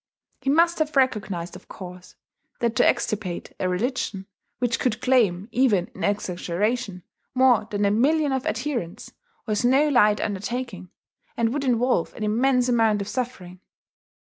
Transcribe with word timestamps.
He 0.39 0.49
must 0.49 0.79
have 0.79 0.95
recognized, 0.95 1.55
of 1.55 1.67
course, 1.67 2.15
that 2.59 2.75
to 2.77 2.87
extirpate 2.87 3.53
a 3.59 3.69
religion 3.69 4.25
which 4.57 4.79
could 4.79 4.99
claim, 4.99 5.47
even 5.51 5.91
in 5.93 6.03
exaggeration, 6.03 7.03
more 7.35 7.65
than 7.69 7.85
a 7.85 7.91
million 7.91 8.31
of 8.31 8.47
adherents, 8.47 9.13
was 9.45 9.63
no 9.63 9.87
light 9.89 10.19
undertaking, 10.19 10.89
and 11.37 11.53
would 11.53 11.63
involve 11.63 12.15
an 12.15 12.23
immense 12.23 12.67
amount 12.67 12.99
of 13.03 13.07
suffering. 13.07 13.59